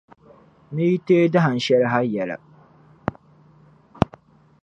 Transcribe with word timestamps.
N 0.73 0.75
yi 0.87 0.97
teei 1.05 1.27
dahin 1.33 1.59
shɛli 1.65 1.87
ha 1.93 1.99
yɛla. 2.13 2.37